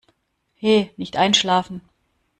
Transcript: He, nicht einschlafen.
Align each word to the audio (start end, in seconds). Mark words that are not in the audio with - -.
He, 0.55 0.89
nicht 0.97 1.15
einschlafen. 1.15 1.81